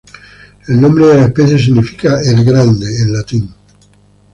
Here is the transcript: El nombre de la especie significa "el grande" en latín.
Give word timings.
El 0.67 0.81
nombre 0.81 1.05
de 1.09 1.13
la 1.13 1.25
especie 1.27 1.59
significa 1.59 2.19
"el 2.23 2.43
grande" 2.43 2.87
en 3.03 3.13
latín. 3.13 3.53